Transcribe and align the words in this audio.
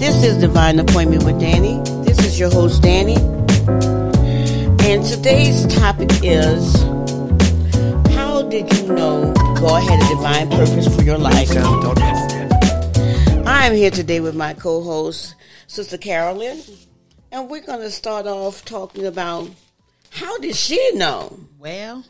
This 0.00 0.24
is 0.24 0.38
Divine 0.38 0.78
Appointment 0.78 1.24
with 1.24 1.34
Dani. 1.34 1.84
This 2.06 2.18
is 2.20 2.40
your 2.40 2.50
host, 2.50 2.80
Dani. 2.80 3.18
And 4.82 5.04
today's 5.04 5.66
topic 5.66 6.08
is 6.22 6.74
How 8.14 8.40
did 8.48 8.72
you 8.72 8.94
know 8.94 9.30
God 9.60 9.82
had 9.82 10.02
a 10.02 10.08
divine 10.08 10.48
purpose 10.48 10.96
for 10.96 11.02
your 11.02 11.18
life? 11.18 11.50
I'm 13.46 13.74
here 13.74 13.90
today 13.90 14.20
with 14.20 14.34
my 14.34 14.54
co 14.54 14.82
host, 14.82 15.34
Sister 15.66 15.98
Carolyn. 15.98 16.62
And 17.30 17.50
we're 17.50 17.60
going 17.60 17.80
to 17.80 17.90
start 17.90 18.26
off 18.26 18.64
talking 18.64 19.04
about 19.04 19.50
how 20.08 20.38
did 20.38 20.56
she 20.56 20.92
know 20.94 21.38
Well, 21.58 22.06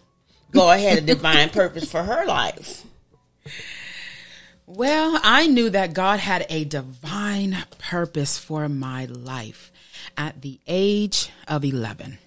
God 0.53 0.79
had 0.79 0.99
a 0.99 1.01
divine 1.01 1.49
purpose 1.49 1.91
for 1.91 2.05
her 2.05 2.25
life? 2.25 2.85
Well, 4.77 5.19
I 5.25 5.49
knew 5.49 5.69
that 5.71 5.95
God 5.95 6.21
had 6.21 6.47
a 6.49 6.65
divine 6.65 7.57
purpose 7.79 8.39
for 8.39 8.69
my 8.69 9.07
life 9.07 9.73
at 10.17 10.43
the 10.43 10.61
age 10.69 11.31
of 11.49 11.65
11. 11.65 12.19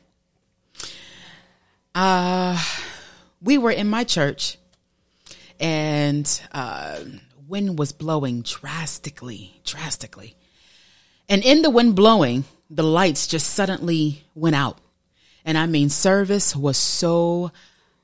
Uh, 1.96 2.62
we 3.42 3.58
were 3.58 3.72
in 3.72 3.88
my 3.88 4.04
church 4.04 4.58
and 5.58 6.42
uh, 6.52 7.00
wind 7.48 7.80
was 7.80 7.94
blowing 7.94 8.42
drastically, 8.42 9.62
drastically. 9.64 10.36
And 11.30 11.46
in 11.46 11.62
the 11.62 11.70
wind 11.70 11.96
blowing, 11.96 12.44
the 12.70 12.84
lights 12.84 13.26
just 13.26 13.52
suddenly 13.52 14.26
went 14.36 14.58
out. 14.58 14.80
And 15.46 15.58
I 15.58 15.66
mean, 15.66 15.88
service 15.90 16.58
was 16.58 16.76
so 16.76 17.52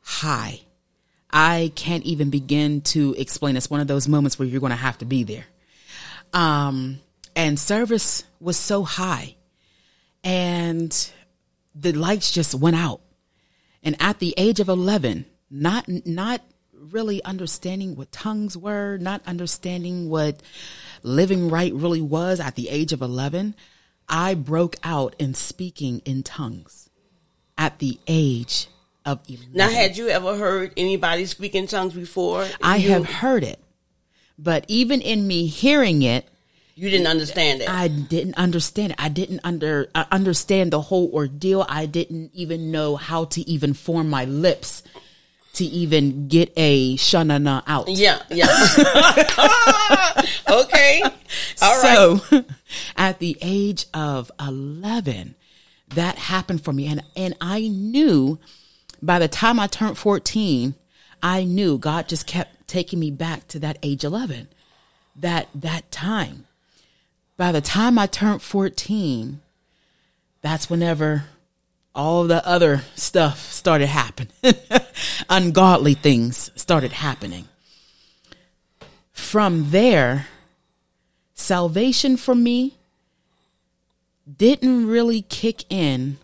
high. 0.01 0.61
I 1.31 1.71
can't 1.75 2.03
even 2.03 2.29
begin 2.29 2.81
to 2.81 3.13
explain. 3.17 3.55
It's 3.55 3.69
one 3.69 3.81
of 3.81 3.87
those 3.87 4.07
moments 4.07 4.39
where 4.39 4.47
you're 4.47 4.59
going 4.59 4.71
to 4.71 4.75
have 4.75 4.97
to 4.99 5.05
be 5.05 5.23
there. 5.23 5.45
Um, 6.33 6.99
and 7.35 7.59
service 7.59 8.23
was 8.39 8.57
so 8.57 8.83
high 8.83 9.35
and 10.23 11.11
the 11.75 11.93
lights 11.93 12.31
just 12.31 12.55
went 12.55 12.75
out. 12.75 13.01
And 13.83 13.95
at 13.99 14.19
the 14.19 14.33
age 14.37 14.59
of 14.59 14.69
11, 14.69 15.25
not, 15.49 15.87
not 16.05 16.41
really 16.73 17.23
understanding 17.23 17.95
what 17.95 18.11
tongues 18.11 18.57
were, 18.57 18.97
not 18.97 19.21
understanding 19.25 20.09
what 20.09 20.41
living 21.03 21.49
right 21.49 21.73
really 21.73 22.01
was 22.01 22.39
at 22.39 22.55
the 22.55 22.69
age 22.69 22.91
of 22.91 23.01
11, 23.01 23.55
I 24.07 24.33
broke 24.33 24.75
out 24.83 25.15
in 25.19 25.33
speaking 25.33 26.01
in 26.03 26.23
tongues 26.23 26.89
at 27.57 27.79
the 27.79 27.99
age 28.07 28.67
of 29.05 29.19
11. 29.27 29.47
Now, 29.53 29.69
had 29.69 29.97
you 29.97 30.09
ever 30.09 30.35
heard 30.37 30.73
anybody 30.77 31.25
speak 31.25 31.55
in 31.55 31.67
tongues 31.67 31.93
before? 31.93 32.47
I 32.61 32.77
You- 32.77 32.89
have 32.89 33.05
heard 33.05 33.43
it, 33.43 33.59
but 34.37 34.65
even 34.67 35.01
in 35.01 35.27
me 35.27 35.47
hearing 35.47 36.01
it, 36.03 36.27
You 36.75 36.89
didn't 36.89 37.07
understand 37.07 37.61
it. 37.61 37.69
I 37.69 37.87
didn't 37.89 38.35
understand 38.35 38.93
it. 38.93 39.01
I 39.01 39.09
didn't 39.09 39.41
under 39.43 39.89
uh, 39.93 40.05
understand 40.11 40.71
the 40.71 40.81
whole 40.81 41.09
ordeal. 41.13 41.65
I 41.67 41.85
didn't 41.85 42.31
even 42.33 42.71
know 42.71 42.95
how 42.95 43.25
to 43.25 43.41
even 43.49 43.73
form 43.73 44.09
my 44.09 44.23
lips 44.25 44.83
to 45.55 45.65
even 45.65 46.29
get 46.29 46.53
a 46.55 46.95
shanana 46.95 47.63
out. 47.67 47.89
yeah, 47.89 48.21
yeah. 48.29 48.47
okay. 50.49 51.01
All 51.61 51.81
right. 51.83 52.21
so 52.29 52.45
at 52.97 53.19
the 53.19 53.37
age 53.41 53.85
of 53.93 54.31
11 54.39 55.35
that 55.95 56.17
happened 56.17 56.63
for 56.63 56.71
me 56.71 56.87
and 56.87 57.03
and 57.15 57.35
I 57.41 57.67
knew 57.67 58.39
by 59.01 59.19
the 59.19 59.27
time 59.27 59.59
I 59.59 59.67
turned 59.67 59.97
14 59.97 60.75
I 61.21 61.43
knew 61.43 61.77
God 61.77 62.07
just 62.07 62.27
kept 62.27 62.67
taking 62.67 62.99
me 62.99 63.11
back 63.11 63.47
to 63.49 63.59
that 63.59 63.77
age 63.83 64.03
11 64.03 64.47
that 65.15 65.49
that 65.53 65.91
time. 65.91 66.45
By 67.37 67.51
the 67.51 67.61
time 67.61 67.97
I 67.97 68.07
turned 68.07 68.41
14 68.41 69.41
that's 70.41 70.69
whenever 70.69 71.25
all 71.93 72.23
the 72.25 72.45
other 72.47 72.83
stuff 72.95 73.51
started 73.51 73.87
happening. 73.87 74.31
Ungodly 75.29 75.95
things 75.95 76.51
started 76.55 76.93
happening. 76.93 77.47
From 79.11 79.71
there 79.71 80.27
salvation 81.33 82.17
for 82.17 82.35
me 82.35 82.77
didn't 84.37 84.85
really 84.87 85.21
kick 85.23 85.63
in 85.69 86.17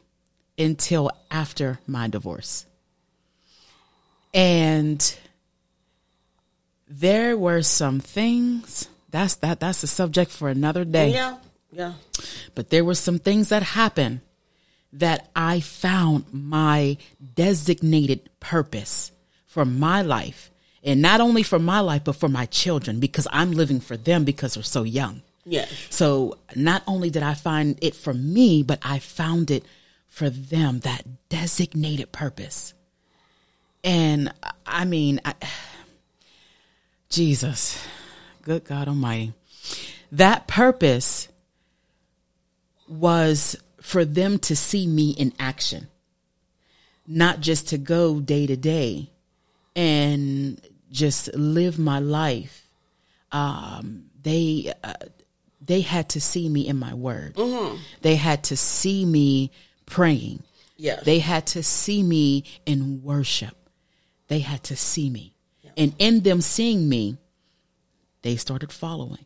until 0.57 1.11
after 1.29 1.79
my 1.87 2.07
divorce. 2.07 2.65
And 4.33 5.17
there 6.87 7.37
were 7.37 7.61
some 7.61 7.99
things 7.99 8.89
that's 9.09 9.35
that 9.35 9.59
that's 9.61 9.81
a 9.83 9.87
subject 9.87 10.31
for 10.31 10.49
another 10.49 10.83
day. 10.83 11.11
Yeah, 11.11 11.37
yeah. 11.71 11.93
But 12.53 12.69
there 12.69 12.83
were 12.83 12.95
some 12.95 13.17
things 13.17 13.49
that 13.49 13.63
happened 13.63 14.19
that 14.93 15.29
I 15.35 15.59
found 15.59 16.25
my 16.31 16.97
designated 17.35 18.29
purpose 18.39 19.11
for 19.45 19.65
my 19.65 20.01
life. 20.01 20.51
And 20.83 21.01
not 21.01 21.19
only 21.19 21.43
for 21.43 21.59
my 21.59 21.79
life, 21.79 22.03
but 22.03 22.15
for 22.15 22.29
my 22.29 22.45
children, 22.45 22.99
because 22.99 23.27
I'm 23.31 23.51
living 23.51 23.79
for 23.79 23.97
them 23.97 24.23
because 24.23 24.53
they're 24.53 24.63
so 24.63 24.83
young. 24.83 25.21
Yes. 25.45 25.71
So 25.89 26.37
not 26.55 26.83
only 26.87 27.09
did 27.09 27.23
I 27.23 27.33
find 27.33 27.77
it 27.81 27.95
for 27.95 28.13
me, 28.13 28.63
but 28.63 28.79
I 28.83 28.99
found 28.99 29.49
it 29.49 29.63
for 30.15 30.29
them, 30.29 30.79
that 30.79 31.03
designated 31.27 32.09
purpose. 32.13 32.73
And 33.83 34.31
I 34.65 34.85
mean, 34.85 35.19
I, 35.25 35.33
Jesus, 37.09 37.85
good 38.41 38.63
God 38.63 38.87
Almighty, 38.87 39.33
that 40.13 40.47
purpose 40.47 41.27
was 42.87 43.57
for 43.81 44.05
them 44.05 44.39
to 44.39 44.55
see 44.55 44.87
me 44.87 45.09
in 45.09 45.33
action, 45.37 45.89
not 47.05 47.41
just 47.41 47.67
to 47.67 47.77
go 47.77 48.21
day 48.21 48.47
to 48.47 48.55
day 48.55 49.09
and 49.75 50.61
just 50.91 51.33
live 51.33 51.77
my 51.77 51.99
life. 51.99 52.69
Um, 53.33 54.05
they, 54.23 54.71
uh, 54.81 54.93
they 55.59 55.81
had 55.81 56.07
to 56.11 56.21
see 56.21 56.47
me 56.47 56.65
in 56.65 56.79
my 56.79 56.93
word. 56.93 57.35
They 58.01 58.15
had 58.15 58.45
to 58.45 58.55
see 58.55 59.03
me 59.03 59.51
praying. 59.85 60.43
Yes. 60.77 61.03
They 61.05 61.19
had 61.19 61.45
to 61.47 61.63
see 61.63 62.03
me 62.03 62.43
in 62.65 63.01
worship. 63.03 63.55
They 64.27 64.39
had 64.39 64.63
to 64.65 64.75
see 64.75 65.09
me. 65.09 65.33
And 65.77 65.93
in 65.99 66.21
them 66.21 66.39
seeing 66.41 66.87
me, 66.87 67.17
they 68.21 68.37
started 68.37 68.71
following. 68.71 69.25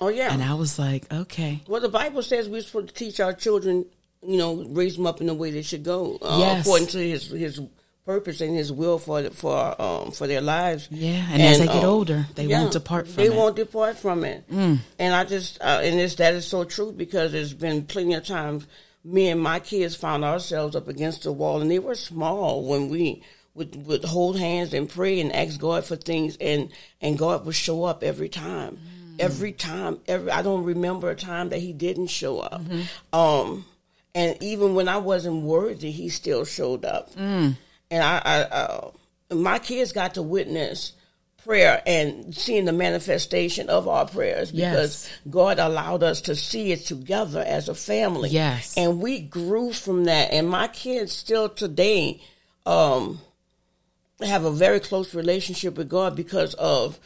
oh, 0.00 0.08
yeah. 0.08 0.32
And 0.32 0.42
I 0.42 0.54
was 0.54 0.78
like, 0.78 1.10
okay. 1.12 1.60
well, 1.68 1.80
the 1.80 1.88
Bible 1.88 2.22
says 2.22 2.48
we're 2.48 2.62
supposed 2.62 2.88
to 2.88 2.94
teach 2.94 3.20
our 3.20 3.32
children, 3.34 3.84
you 4.22 4.38
know, 4.38 4.64
raise 4.70 4.96
them 4.96 5.06
up 5.06 5.20
in 5.20 5.26
the 5.26 5.34
way 5.34 5.50
they 5.50 5.62
should 5.62 5.82
go, 5.84 6.18
uh, 6.22 6.38
Yes. 6.40 6.66
according 6.66 6.88
to 6.88 6.98
His 6.98 7.28
His 7.30 7.60
purpose 8.06 8.40
and 8.40 8.56
His 8.56 8.72
will 8.72 8.98
for 8.98 9.28
for 9.30 9.80
um 9.80 10.10
for 10.12 10.26
their 10.26 10.40
lives. 10.40 10.88
Yeah. 10.90 11.26
And, 11.30 11.42
as 11.42 11.58
they 11.58 11.66
get 11.66 11.84
um, 11.84 11.84
older, 11.84 12.26
they 12.34 12.46
won't 12.46 12.72
depart 12.72 13.06
from 13.06 13.16
They 13.16 13.26
it. 13.26 13.32
Mm. 13.32 13.36
won't 13.36 13.56
depart 13.56 13.98
from 13.98 14.24
it. 14.24 14.44
And 14.48 14.80
I 15.14 15.24
just 15.24 15.60
uh, 15.60 15.80
and 15.82 15.98
this 15.98 16.14
that 16.16 16.32
is 16.34 16.46
so 16.46 16.64
true 16.64 16.92
because 16.92 17.32
there's 17.32 17.52
been 17.54 17.84
plenty 17.84 18.14
of 18.14 18.24
times 18.26 18.66
me 19.04 19.28
and 19.28 19.40
my 19.40 19.60
kids 19.60 19.94
found 19.94 20.24
ourselves 20.24 20.76
up 20.76 20.88
against 20.88 21.22
the 21.22 21.32
wall, 21.32 21.60
and 21.60 21.70
they 21.70 21.78
were 21.78 21.94
small 21.94 22.64
when 22.64 22.88
we 22.88 23.22
would 23.54 23.86
would 23.86 24.04
hold 24.04 24.38
hands 24.38 24.72
and 24.74 24.88
pray 24.88 25.20
and 25.20 25.32
ask 25.34 25.58
God 25.58 25.84
for 25.84 25.96
things, 25.96 26.36
and 26.40 26.70
and 27.00 27.18
God 27.18 27.44
would 27.46 27.54
show 27.54 27.84
up 27.84 28.02
every 28.02 28.28
time, 28.28 28.78
Mm. 28.78 29.20
every 29.20 29.52
time. 29.52 29.98
Every 30.06 30.30
I 30.30 30.42
don't 30.42 30.64
remember 30.64 31.10
a 31.10 31.16
time 31.16 31.48
that 31.48 31.58
He 31.60 31.72
didn't 31.72 32.08
show 32.08 32.38
up. 32.40 32.62
Mm-hmm. 32.62 33.18
Um, 33.18 33.64
and 34.14 34.36
even 34.42 34.74
when 34.74 34.88
I 34.88 34.98
wasn't 34.98 35.42
worthy, 35.42 35.90
He 35.90 36.08
still 36.08 36.44
showed 36.44 36.84
up. 36.84 37.14
Mm. 37.14 37.56
And 37.90 38.02
I, 38.02 38.22
I 38.24 38.40
uh, 38.42 38.90
my 39.34 39.58
kids 39.58 39.92
got 39.92 40.14
to 40.14 40.22
witness 40.22 40.92
prayer 41.44 41.82
and 41.86 42.34
seeing 42.34 42.64
the 42.64 42.72
manifestation 42.72 43.68
of 43.70 43.88
our 43.88 44.06
prayers 44.06 44.50
because 44.50 45.08
Yes. 45.08 45.10
God 45.30 45.58
allowed 45.58 46.02
us 46.02 46.20
to 46.22 46.36
see 46.36 46.72
it 46.72 46.84
together 46.84 47.42
as 47.46 47.68
a 47.68 47.74
family. 47.74 48.30
Yes. 48.30 48.74
And 48.76 49.00
we 49.00 49.20
grew 49.20 49.72
from 49.72 50.04
that. 50.04 50.32
And 50.32 50.48
my 50.48 50.68
kids 50.68 51.12
still 51.12 51.48
today 51.48 52.20
um, 52.66 53.20
have 54.20 54.44
a 54.44 54.50
very 54.50 54.80
close 54.80 55.14
relationship 55.14 55.76
with 55.76 55.88
God 55.88 56.16
because 56.16 56.54
of 56.54 56.98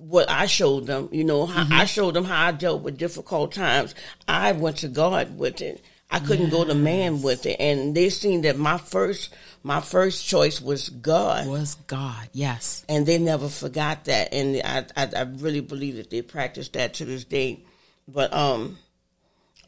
what 0.00 0.30
I 0.30 0.46
showed 0.46 0.86
them. 0.86 1.08
You 1.10 1.24
know, 1.24 1.44
how 1.44 1.66
I 1.76 1.84
showed 1.84 2.14
them 2.14 2.24
how 2.24 2.46
I 2.46 2.52
dealt 2.52 2.82
with 2.82 2.96
difficult 2.98 3.52
times. 3.52 3.94
I 4.28 4.52
went 4.52 4.78
to 4.78 4.88
God 4.88 5.36
with 5.36 5.60
it. 5.60 5.82
I 6.12 6.20
couldn't 6.20 6.50
go 6.50 6.62
to 6.64 6.74
man 6.74 7.22
with 7.22 7.46
it, 7.46 7.56
and 7.58 7.94
they 7.96 8.10
seen 8.10 8.42
that 8.42 8.58
my 8.58 8.76
first 8.78 9.32
my 9.62 9.80
first 9.80 10.26
choice 10.26 10.60
was 10.60 10.88
God, 10.90 11.46
Was 11.46 11.76
God. 11.86 12.28
Yes. 12.32 12.84
and 12.88 13.06
they 13.06 13.16
never 13.18 13.48
forgot 13.48 14.04
that. 14.04 14.32
And 14.34 14.60
I, 14.64 14.84
I 14.96 15.08
I 15.16 15.22
really 15.22 15.60
believe 15.60 15.96
that 15.96 16.10
they 16.10 16.20
practice 16.22 16.68
that 16.70 16.94
to 16.94 17.04
this 17.06 17.24
day. 17.24 17.60
But 18.06 18.34
um, 18.34 18.76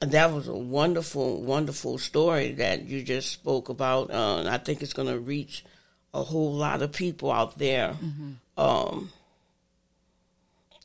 that 0.01 0.33
was 0.33 0.49
a 0.49 0.55
wonderful, 0.55 1.41
wonderful 1.43 1.97
story 1.99 2.53
that 2.53 2.85
you 2.85 3.03
just 3.03 3.31
spoke 3.33 3.69
about. 3.71 4.11
Uh, 4.11 4.39
and 4.41 4.49
I 4.49 4.59
think 4.59 4.83
it's 4.83 4.93
going 4.93 5.09
to 5.09 5.19
reach 5.19 5.65
a 6.13 6.23
whole 6.23 6.53
lot 6.53 6.83
of 6.83 6.93
people 6.93 7.33
out 7.33 7.57
there. 7.59 7.95
Um, 8.59 9.11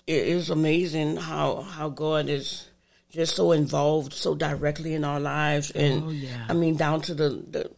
it 0.08 0.28
is 0.28 0.50
amazing 0.50 1.18
how 1.18 1.62
how 1.62 1.90
God 1.90 2.30
is 2.30 2.66
just 3.10 3.36
so 3.36 3.52
involved 3.52 4.14
so 4.14 4.36
directly 4.36 4.94
in 4.94 5.04
our 5.04 5.20
lives, 5.20 5.72
and 5.72 6.04
Oh, 6.04 6.10
yeah. 6.10 6.46
I 6.50 6.54
mean 6.54 6.76
down 6.78 7.02
to 7.04 7.14
the 7.14 7.30
the, 7.30 7.72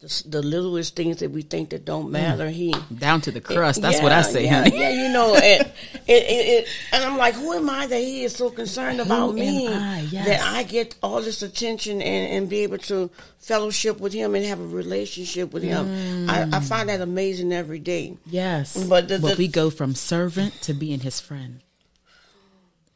the 0.00 0.22
the 0.28 0.42
littlest 0.42 0.94
things 0.94 1.18
that 1.18 1.30
we 1.30 1.40
think 1.42 1.70
that 1.70 1.84
don't 1.86 2.10
matter. 2.10 2.50
He 2.50 2.74
Down 2.98 3.20
to 3.22 3.30
the 3.30 3.40
crust. 3.40 3.80
That's 3.80 4.02
what 4.02 4.12
I 4.12 4.22
say, 4.22 4.44
yeah, 4.44 4.62
honey. 4.64 4.78
Yeah, 4.78 4.90
you 4.90 5.12
know, 5.12 5.34
and 5.34 5.62
it, 5.62 5.72
it, 6.06 6.46
it, 6.64 6.68
and 6.92 7.02
I'm 7.02 7.16
like, 7.16 7.34
who 7.34 7.54
am 7.54 7.70
I 7.70 7.86
that 7.86 7.98
he 7.98 8.24
is 8.24 8.34
so 8.36 8.50
concerned 8.50 9.00
about 9.00 9.30
am 9.30 9.34
me 9.36 9.68
I? 9.68 10.00
Yes. 10.00 10.26
that 10.26 10.40
I 10.42 10.64
get 10.64 10.94
all 11.02 11.22
this 11.22 11.40
attention 11.42 12.02
and, 12.02 12.32
and 12.32 12.48
be 12.48 12.58
able 12.60 12.78
to 12.78 13.08
fellowship 13.38 13.98
with 13.98 14.12
him 14.12 14.34
and 14.34 14.44
have 14.44 14.60
a 14.60 14.66
relationship 14.66 15.52
with 15.54 15.62
him? 15.62 16.28
I, 16.28 16.46
I 16.52 16.60
find 16.60 16.90
that 16.90 17.00
amazing 17.00 17.52
every 17.52 17.78
day. 17.78 18.16
Yes. 18.26 18.76
But 18.86 19.08
the- 19.08 19.18
the- 19.18 19.34
we 19.38 19.48
go 19.48 19.70
from 19.70 19.94
servant 19.94 20.52
to 20.62 20.74
being 20.74 21.00
his 21.00 21.20
friend. 21.20 21.62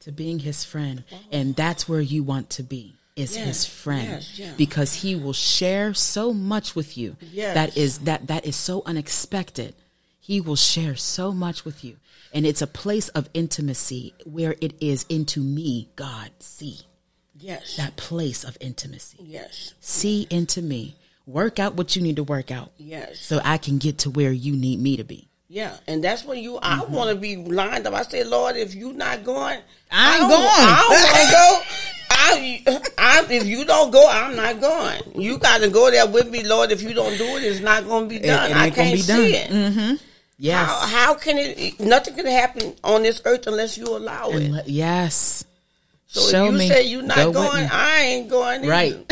To 0.00 0.12
being 0.12 0.38
his 0.40 0.64
friend. 0.64 1.04
And 1.30 1.54
that's 1.56 1.88
where 1.88 2.00
you 2.00 2.22
want 2.22 2.50
to 2.50 2.62
be. 2.62 2.94
Is 3.16 3.36
Yes, 3.36 3.46
his 3.46 3.66
friend. 3.66 4.26
yes. 4.34 4.54
Because 4.56 4.94
he 5.02 5.14
will 5.14 5.32
share 5.34 5.92
so 5.94 6.32
much 6.32 6.74
with 6.74 6.96
you. 6.96 7.16
That 7.34 7.76
is 7.76 7.98
that 8.00 8.28
that 8.28 8.46
is 8.46 8.56
so 8.56 8.82
unexpected. 8.86 9.74
He 10.20 10.40
will 10.40 10.56
share 10.56 10.96
so 10.96 11.32
much 11.32 11.64
with 11.64 11.84
you. 11.84 11.96
And 12.32 12.46
it's 12.46 12.62
a 12.62 12.66
place 12.66 13.08
of 13.10 13.28
intimacy 13.34 14.14
where 14.24 14.54
it 14.60 14.74
is 14.80 15.04
into 15.08 15.40
me, 15.40 15.88
God, 15.96 16.30
see. 16.38 16.80
Yes, 17.38 17.76
That 17.76 17.96
place 17.96 18.44
of 18.44 18.56
intimacy. 18.60 19.18
yes, 19.22 19.74
See 19.80 20.26
into 20.30 20.60
me. 20.62 20.94
Work 21.26 21.58
out 21.58 21.74
what 21.74 21.96
you 21.96 22.02
need 22.02 22.16
to 22.16 22.22
work 22.24 22.50
out. 22.50 22.70
yes. 22.78 23.18
So 23.20 23.40
I 23.44 23.56
can 23.58 23.78
get 23.78 23.98
to 23.98 24.10
where 24.10 24.30
you 24.32 24.54
need 24.54 24.78
me 24.78 24.96
to 24.98 25.04
be. 25.04 25.28
Yeah, 25.52 25.76
and 25.88 26.02
that's 26.04 26.24
when 26.24 26.38
you. 26.38 26.58
I 26.62 26.76
Mm-hmm. 26.78 26.92
want 26.94 27.10
to 27.10 27.16
be 27.16 27.34
lined 27.36 27.84
up. 27.84 27.92
I 27.94 28.02
say, 28.02 28.22
Lord, 28.22 28.54
if 28.56 28.72
you're 28.76 28.92
not 28.92 29.24
going, 29.24 29.58
I'm 29.90 30.20
don't- 30.20 30.30
going. 30.30 30.46
I 30.48 30.86
don't 30.88 31.02
want 31.02 31.16
to 31.16 31.32
go. 31.32 31.62
I, 32.12 32.88
I, 32.98 33.26
if 33.32 33.46
you 33.46 33.64
don't 33.64 33.90
go, 33.90 34.06
I'm 34.08 34.36
not 34.36 34.60
going. 34.60 35.00
You 35.20 35.38
got 35.38 35.60
to 35.62 35.68
go 35.68 35.90
there 35.90 36.06
with 36.06 36.28
me, 36.30 36.44
Lord. 36.44 36.70
If 36.70 36.82
you 36.82 36.94
don't 36.94 37.16
do 37.18 37.24
it, 37.36 37.42
it's 37.42 37.58
not 37.60 37.84
going 37.84 38.08
to 38.08 38.08
be 38.08 38.20
done. 38.24 38.50
it 38.52 38.56
I 38.56 38.70
can't 38.70 38.94
be 38.94 39.00
see 39.00 39.32
done. 39.32 39.48
Mm-hmm. 39.50 39.94
it. 39.94 40.02
Yes. 40.38 40.68
How, 40.68 40.86
how 40.86 41.14
can 41.14 41.36
it? 41.38 41.80
Nothing 41.80 42.14
can 42.14 42.26
happen 42.26 42.74
on 42.84 43.02
this 43.02 43.20
earth 43.24 43.46
unless 43.48 43.76
you 43.76 43.86
allow 43.86 44.30
it. 44.30 44.50
Let- 44.52 44.68
yes. 44.68 45.44
So 46.06 46.20
Show 46.30 46.46
if 46.46 46.52
you 46.52 46.58
me. 46.58 46.68
say 46.68 46.82
you're 46.86 47.02
not 47.02 47.16
Go 47.16 47.32
going. 47.32 47.68
I 47.72 48.00
ain't 48.02 48.28
going. 48.28 48.66
Right. 48.68 48.94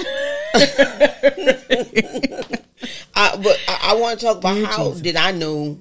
I, 3.15 3.37
but 3.37 3.61
I, 3.69 3.79
I 3.83 3.95
want 3.97 4.19
to 4.21 4.27
talk 4.27 4.39
about 4.39 4.55
Dear 4.55 4.67
how 4.67 4.85
Jesus. 4.89 5.01
did 5.03 5.17
I 5.17 5.31
know 5.33 5.79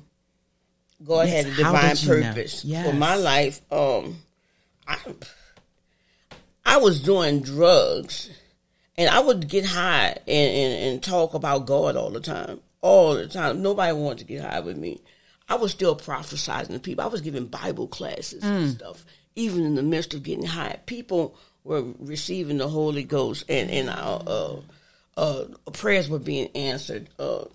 God 1.05 1.27
Yes, 1.27 1.45
had 1.45 1.53
a 1.53 1.55
divine 1.55 1.89
did 1.95 2.03
you 2.03 2.09
know? 2.19 2.33
purpose 2.33 2.61
for 2.63 2.93
my 2.93 3.15
life. 3.15 3.61
Um, 3.71 4.17
I, 4.87 4.97
I 6.65 6.77
was 6.77 7.01
doing 7.01 7.41
drugs, 7.41 8.29
and 8.97 9.09
I 9.09 9.19
would 9.19 9.47
get 9.47 9.65
high 9.65 10.17
and, 10.27 10.27
and, 10.27 10.83
and 10.93 11.03
talk 11.03 11.33
about 11.33 11.65
God 11.65 11.95
all 11.95 12.09
the 12.09 12.19
time, 12.19 12.59
all 12.81 13.13
the 13.15 13.27
time. 13.27 13.61
Nobody 13.61 13.93
wanted 13.93 14.19
to 14.19 14.25
get 14.25 14.43
high 14.43 14.59
with 14.59 14.77
me. 14.77 14.99
I 15.49 15.55
was 15.55 15.71
still 15.71 15.95
prophesying 15.95 16.67
to 16.67 16.79
people. 16.79 17.03
I 17.05 17.07
was 17.07 17.21
giving 17.21 17.45
Bible 17.45 17.87
classes 17.87 18.43
Mm. 18.43 18.47
and 18.63 18.71
stuff, 18.71 19.05
even 19.35 19.63
in 19.63 19.75
the 19.75 19.83
midst 19.83 20.13
of 20.13 20.23
getting 20.23 20.45
high. 20.45 20.79
People 20.87 21.37
were 21.63 21.83
receiving 21.99 22.57
the 22.57 22.67
Holy 22.67 23.03
Ghost, 23.03 23.45
and 23.47 23.69
and 23.71 23.89
our 23.89 24.21
uh, 24.27 24.55
uh, 25.15 25.45
prayers 25.71 26.09
were 26.09 26.19
being 26.19 26.49
answered. 26.55 27.07
Uh, 27.17 27.45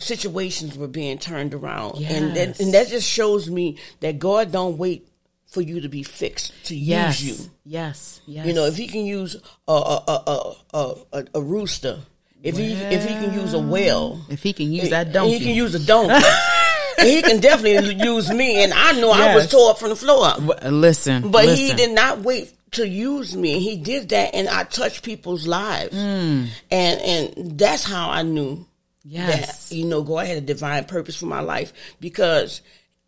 situations 0.00 0.76
were 0.76 0.88
being 0.88 1.18
turned 1.18 1.54
around, 1.54 2.02
and 2.02 2.36
that 2.36 2.58
and 2.60 2.74
that 2.74 2.88
just 2.88 3.08
shows 3.08 3.48
me 3.48 3.76
that 4.00 4.18
God 4.18 4.50
don't 4.52 4.76
wait 4.78 5.06
for 5.46 5.60
you 5.60 5.80
to 5.80 5.88
be 5.88 6.02
fixed 6.02 6.52
to 6.66 6.76
Yes. 6.76 7.20
use 7.22 7.40
you. 7.44 7.50
Yes. 7.64 8.20
Yes. 8.26 8.46
You 8.46 8.52
know, 8.52 8.66
if 8.66 8.76
He 8.76 8.86
can 8.88 9.04
use 9.04 9.36
a 9.68 9.72
a 9.72 10.04
a 10.08 10.54
a, 10.74 10.94
a, 11.12 11.24
a, 11.34 11.40
rooster, 11.40 11.98
if 12.42 12.56
he 12.56 12.72
if 12.72 13.02
he 13.02 13.14
can 13.14 13.34
use 13.34 13.52
a 13.52 13.58
whale, 13.58 14.20
if 14.28 14.42
he 14.42 14.52
can 14.52 14.72
use 14.72 14.90
that 14.90 15.12
donkey. 15.12 15.38
he 15.38 15.44
can 15.44 15.54
use 15.54 15.74
a 15.74 15.84
donkey. 15.84 16.24
he 17.00 17.22
can 17.22 17.40
definitely 17.40 17.94
use 17.94 18.30
me, 18.30 18.62
and 18.62 18.72
I 18.72 18.92
know 18.92 19.10
I 19.10 19.34
was 19.34 19.44
Yes. 19.44 19.50
tore 19.52 19.70
up 19.70 19.78
from 19.78 19.88
the 19.90 19.96
floor 19.96 20.24
up. 20.26 20.38
Uh, 20.64 20.68
listen. 20.68 21.30
But 21.30 21.46
listen. 21.46 21.66
he 21.66 21.72
did 21.74 21.94
not 21.94 22.20
wait 22.20 22.52
to 22.72 22.86
use 22.86 23.34
me. 23.36 23.58
He 23.58 23.76
did 23.76 24.10
that, 24.10 24.34
and 24.34 24.48
I 24.48 24.62
touched 24.64 25.02
people's 25.02 25.46
lives, 25.46 25.94
Mm. 25.96 26.46
and 26.70 27.00
and 27.00 27.58
that's 27.58 27.82
how 27.84 28.08
I 28.10 28.22
knew 28.22 28.64
Yes. 29.04 29.68
that 29.70 29.74
you 29.74 29.84
know 29.86 30.02
God 30.02 30.26
had 30.26 30.36
a 30.38 30.42
divine 30.42 30.84
purpose 30.84 31.16
for 31.16 31.26
my 31.26 31.40
life 31.40 31.72
because 32.00 32.60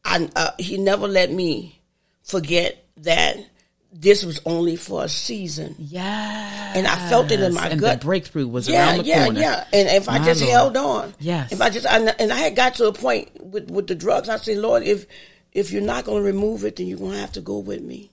I 0.05 0.29
uh, 0.35 0.51
He 0.59 0.79
never 0.79 1.07
let 1.07 1.31
me 1.31 1.81
forget 2.25 2.85
that 2.99 3.37
this 3.95 4.25
was 4.25 4.41
only 4.47 4.77
for 4.77 5.05
a 5.05 5.09
season. 5.09 5.75
Yes. 5.79 6.77
And 6.77 6.87
I 6.87 7.11
felt 7.11 7.31
it 7.31 7.41
in 7.41 7.53
my 7.53 7.69
and 7.69 7.79
gut. 7.81 8.01
the 8.01 8.07
breakthrough 8.07 8.49
was 8.49 8.67
Yeah, 8.69 8.87
around 8.89 8.99
the 9.01 9.05
yeah, 9.05 9.25
corner. 9.25 9.41
yeah. 9.41 9.65
And 9.73 9.89
if 9.91 10.09
I 10.09 10.25
just 10.25 10.41
Lord. 10.41 10.51
held 10.53 10.77
on, 10.79 11.15
Yes. 11.21 11.53
If 11.53 11.61
I 11.61 11.69
just 11.69 11.85
and, 11.87 12.15
and 12.19 12.33
I 12.33 12.37
had 12.39 12.57
got 12.57 12.77
to 12.77 12.87
a 12.87 12.93
point 12.95 13.29
with 13.45 13.71
with 13.71 13.89
the 13.89 13.95
drugs, 13.95 14.31
I 14.31 14.37
said, 14.37 14.57
Lord, 14.59 14.83
if 14.85 15.05
if 15.53 15.73
you're 15.73 15.83
not 15.83 16.05
going 16.07 16.23
to 16.23 16.27
remove 16.27 16.65
it, 16.65 16.77
then 16.77 16.87
you're 16.87 16.99
going 16.99 17.13
to 17.13 17.19
have 17.19 17.33
to 17.33 17.43
go 17.43 17.59
with 17.59 17.83
me. 17.83 18.11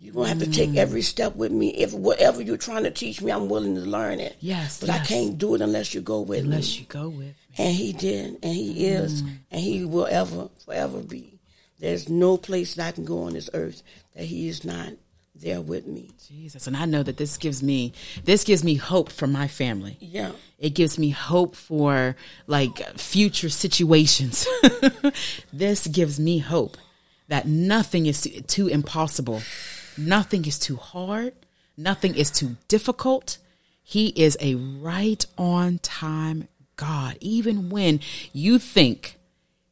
You're 0.00 0.12
going 0.12 0.24
to 0.26 0.28
have 0.30 0.38
to 0.40 0.46
Mm. 0.46 0.54
take 0.54 0.76
every 0.76 1.00
step 1.02 1.34
with 1.36 1.50
me. 1.52 1.68
If 1.68 1.94
whatever 1.94 2.42
you're 2.42 2.56
trying 2.58 2.82
to 2.84 2.90
teach 2.90 3.22
me, 3.22 3.30
I'm 3.32 3.48
willing 3.48 3.74
to 3.76 3.80
learn 3.82 4.20
it. 4.20 4.36
Yes, 4.40 4.78
but 4.80 4.90
I 4.90 4.98
can't 4.98 5.38
do 5.38 5.54
it 5.54 5.60
unless 5.62 5.94
you 5.94 6.00
go 6.02 6.20
with 6.20 6.40
me. 6.42 6.50
Unless 6.50 6.78
you 6.78 6.84
go 6.86 7.08
with 7.08 7.28
me. 7.28 7.34
And 7.56 7.74
he 7.74 7.92
did, 7.92 8.36
and 8.42 8.54
he 8.54 8.86
is, 8.86 9.22
Mm. 9.22 9.38
and 9.50 9.60
he 9.62 9.84
will 9.84 10.06
ever, 10.06 10.48
forever 10.64 10.98
be. 11.00 11.38
There's 11.80 12.08
no 12.08 12.36
place 12.36 12.74
that 12.74 12.88
I 12.88 12.92
can 12.92 13.04
go 13.04 13.22
on 13.22 13.32
this 13.34 13.48
earth 13.54 13.82
that 14.14 14.24
he 14.24 14.48
is 14.48 14.64
not 14.64 14.90
there 15.34 15.60
with 15.60 15.86
me. 15.86 16.10
Jesus. 16.28 16.66
And 16.66 16.76
I 16.76 16.84
know 16.84 17.02
that 17.02 17.16
this 17.16 17.36
gives 17.36 17.62
me 17.62 17.92
this 18.24 18.44
gives 18.44 18.62
me 18.62 18.74
hope 18.76 19.10
for 19.10 19.26
my 19.26 19.48
family. 19.48 19.96
Yeah. 20.00 20.32
It 20.58 20.70
gives 20.70 20.98
me 20.98 21.10
hope 21.10 21.56
for 21.56 22.14
like 22.46 22.78
future 22.98 23.48
situations. 23.48 24.46
this 25.52 25.86
gives 25.86 26.18
me 26.20 26.38
hope 26.38 26.76
that 27.28 27.46
nothing 27.48 28.06
is 28.06 28.28
too 28.46 28.68
impossible. 28.68 29.42
Nothing 29.96 30.44
is 30.44 30.58
too 30.58 30.76
hard. 30.76 31.34
Nothing 31.76 32.14
is 32.14 32.30
too 32.30 32.56
difficult. 32.68 33.38
He 33.82 34.08
is 34.08 34.36
a 34.40 34.54
right 34.54 35.24
on 35.36 35.78
time 35.78 36.48
God. 36.76 37.16
Even 37.20 37.70
when 37.70 38.00
you 38.32 38.58
think 38.58 39.18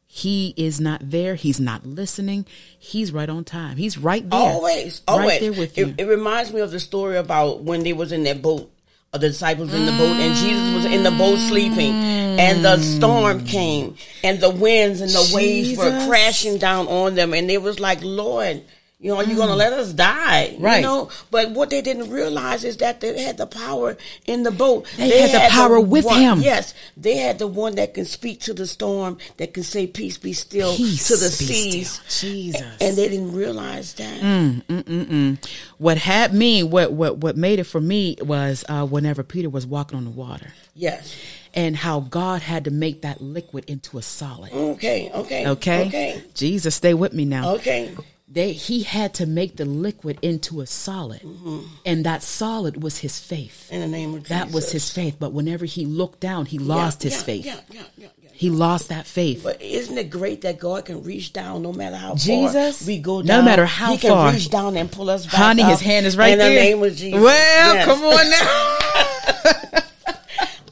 he 0.06 0.52
is 0.56 0.80
not 0.80 1.10
there, 1.10 1.34
he's 1.34 1.58
not 1.58 1.86
listening, 1.86 2.44
he's 2.78 3.12
right 3.12 3.28
on 3.28 3.44
time. 3.44 3.76
He's 3.76 3.96
right 3.96 4.28
there. 4.28 4.38
Always, 4.38 5.02
always. 5.08 5.26
Right 5.26 5.40
there 5.40 5.52
with 5.52 5.78
you. 5.78 5.88
It, 5.88 6.02
it 6.02 6.06
reminds 6.06 6.52
me 6.52 6.60
of 6.60 6.70
the 6.70 6.80
story 6.80 7.16
about 7.16 7.62
when 7.62 7.82
they 7.82 7.92
was 7.92 8.12
in 8.12 8.24
that 8.24 8.42
boat, 8.42 8.70
or 9.14 9.18
the 9.18 9.28
disciples 9.28 9.72
in 9.72 9.86
the 9.86 9.92
boat, 9.92 10.16
and 10.16 10.34
Jesus 10.34 10.74
was 10.74 10.84
in 10.84 11.02
the 11.02 11.10
boat 11.10 11.38
sleeping, 11.38 11.92
and 11.92 12.64
the 12.64 12.78
storm 12.78 13.40
mm. 13.40 13.48
came, 13.48 13.96
and 14.22 14.38
the 14.40 14.50
winds 14.50 15.00
and 15.00 15.10
the 15.10 15.32
waves 15.34 15.78
were 15.78 16.06
crashing 16.06 16.58
down 16.58 16.88
on 16.88 17.14
them, 17.14 17.32
and 17.32 17.50
it 17.50 17.62
was 17.62 17.80
like, 17.80 18.00
Lord. 18.02 18.62
You 19.02 19.08
know, 19.10 19.16
are 19.16 19.24
you 19.24 19.34
going 19.34 19.48
to 19.48 19.56
let 19.56 19.72
us 19.72 19.92
die? 19.92 20.54
Right. 20.60 20.76
You 20.76 20.82
know, 20.82 21.10
but 21.32 21.50
what 21.50 21.70
they 21.70 21.82
didn't 21.82 22.08
realize 22.10 22.62
is 22.62 22.76
that 22.76 23.00
they 23.00 23.20
had 23.20 23.36
the 23.36 23.48
power 23.48 23.96
in 24.26 24.44
the 24.44 24.52
boat. 24.52 24.86
They 24.96 25.20
had 25.28 25.32
the 25.32 25.52
power 25.52 25.80
with 25.80 26.04
one- 26.04 26.20
him. 26.20 26.40
Yes, 26.40 26.72
they 26.96 27.16
had 27.16 27.40
the 27.40 27.48
one 27.48 27.74
that 27.74 27.94
can 27.94 28.04
speak 28.04 28.38
to 28.42 28.54
the 28.54 28.66
storm, 28.66 29.18
that 29.38 29.54
can 29.54 29.64
say, 29.64 29.88
"Peace, 29.88 30.18
be 30.18 30.32
still," 30.32 30.76
Peace 30.76 31.08
to 31.08 31.16
the 31.16 31.28
seas. 31.30 32.00
still. 32.06 32.30
Jesus. 32.30 32.62
and 32.80 32.96
they 32.96 33.08
didn't 33.08 33.32
realize 33.34 33.94
that. 33.94 34.20
Mm. 34.20 35.38
what 35.78 35.98
had 35.98 36.32
me 36.32 36.62
what 36.62 36.92
what 36.92 37.18
what 37.18 37.36
made 37.36 37.58
it 37.58 37.64
for 37.64 37.80
me 37.80 38.16
was 38.20 38.64
uh 38.68 38.86
whenever 38.86 39.22
Peter 39.22 39.50
was 39.50 39.66
walking 39.66 39.98
on 39.98 40.04
the 40.04 40.10
water 40.10 40.52
Yes. 40.74 41.14
and 41.54 41.76
how 41.76 42.00
God 42.00 42.42
had 42.42 42.64
to 42.64 42.70
make 42.70 43.02
that 43.02 43.20
liquid 43.20 43.64
into 43.68 43.98
a 43.98 44.02
solid. 44.02 44.52
Okay. 44.52 45.10
Okay. 45.12 45.46
Okay? 45.46 45.86
Okay. 45.88 46.22
Jesus, 46.34 46.74
stay 46.76 46.94
with 46.94 47.12
me 47.12 47.24
now. 47.24 47.54
Okay. 47.56 47.90
They 48.32 48.52
he 48.54 48.82
had 48.84 49.12
to 49.14 49.26
make 49.26 49.56
the 49.56 49.64
liquid 49.66 50.18
into 50.22 50.60
a 50.62 50.66
solid. 50.66 51.20
Mm-hmm. 51.20 51.60
And 51.84 52.04
that 52.06 52.22
solid 52.22 52.82
was 52.82 52.98
his 52.98 53.18
faith. 53.20 53.70
In 53.70 53.80
the 53.80 53.88
name 53.88 54.14
of 54.14 54.20
Jesus. 54.22 54.28
That 54.30 54.50
was 54.52 54.72
his 54.72 54.90
faith, 54.90 55.16
but 55.18 55.32
whenever 55.32 55.66
he 55.66 55.84
looked 55.84 56.20
down, 56.20 56.46
he 56.46 56.58
lost 56.58 57.04
Yeah, 57.04 57.10
his 57.10 57.18
yeah, 57.20 57.24
faith. 57.26 57.44
Yeah, 57.46 57.56
yeah, 57.70 57.82
yeah, 57.98 58.08
yeah. 58.22 58.28
He 58.32 58.48
lost 58.48 58.88
that 58.88 59.06
faith. 59.06 59.42
But 59.44 59.60
isn't 59.60 59.96
it 59.98 60.08
great 60.10 60.40
that 60.42 60.58
God 60.58 60.86
can 60.86 61.02
reach 61.02 61.32
down 61.34 61.62
no 61.62 61.72
matter 61.74 61.96
how 61.96 62.14
Jesus? 62.14 62.78
far 62.80 62.86
we 62.86 62.98
go 62.98 63.20
No 63.20 63.42
matter 63.42 63.66
how 63.66 63.92
He 63.92 63.98
can 63.98 64.10
far. 64.10 64.32
reach 64.32 64.48
down 64.48 64.76
and 64.78 64.90
pull 64.90 65.10
us 65.10 65.26
back 65.26 65.34
Honey, 65.34 65.62
up. 65.62 65.70
his 65.70 65.80
hand 65.80 66.06
is 66.06 66.16
right 66.16 66.32
in 66.32 66.38
there. 66.38 66.48
the 66.48 66.54
name 66.56 66.82
of 66.82 66.96
Jesus. 66.96 67.20
Well, 67.20 67.74
Yes. 67.74 67.84
come 67.84 68.02
on 68.02 68.30
now. 68.30 69.82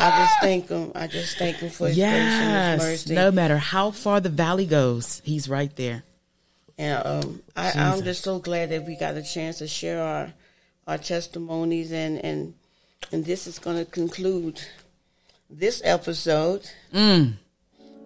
I 0.02 0.24
just 0.24 0.40
thank 0.40 0.68
him. 0.70 0.92
I 0.94 1.06
just 1.06 1.36
thank 1.36 1.56
him 1.58 1.68
for 1.70 1.88
his 1.88 1.96
grace 1.96 2.06
and 2.06 2.22
his 2.24 2.38
yes. 2.48 2.80
mercy. 2.80 3.14
No 3.14 3.30
matter 3.30 3.58
how 3.58 3.90
far 3.90 4.18
the 4.20 4.30
valley 4.30 4.64
goes, 4.64 5.20
he's 5.24 5.46
right 5.48 5.74
there. 5.76 6.04
And 6.80 7.06
um, 7.06 7.42
I, 7.54 7.72
I'm 7.76 8.02
just 8.02 8.24
so 8.24 8.38
glad 8.38 8.70
that 8.70 8.86
we 8.86 8.96
got 8.96 9.14
a 9.14 9.22
chance 9.22 9.58
to 9.58 9.68
share 9.68 10.02
our 10.02 10.32
our 10.86 10.96
testimonies, 10.96 11.92
and 11.92 12.24
and 12.24 12.54
and 13.12 13.22
this 13.22 13.46
is 13.46 13.58
going 13.58 13.76
to 13.76 13.84
conclude 13.84 14.58
this 15.50 15.82
episode, 15.84 16.62
Mm. 16.94 17.34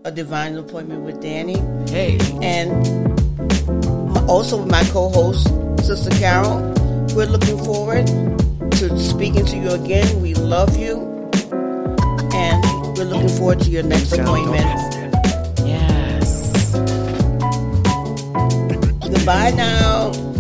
a 0.05 0.11
divine 0.11 0.57
appointment 0.57 1.03
with 1.05 1.23
Dani, 1.23 1.55
Hey. 1.89 2.19
and 2.43 2.73
also 4.29 4.59
with 4.59 4.71
my 4.71 4.83
co-host 4.91 5.47
Sister 5.87 6.11
Carol. 6.19 6.59
we're 7.15 7.27
looking 7.27 7.59
forward 7.65 8.07
to 8.73 8.99
speaking 8.99 9.47
to 9.47 9.57
you 9.57 9.71
again. 9.71 10.21
We 10.21 10.35
love 10.35 10.77
you, 10.77 10.99
and 12.35 12.59
we're 12.99 13.05
looking 13.05 13.29
forward 13.39 13.61
to 13.61 13.71
your 13.71 13.85
next 13.85 14.11
appointment. 14.13 14.94
Goodbye 19.25 19.53
now. 19.53 20.34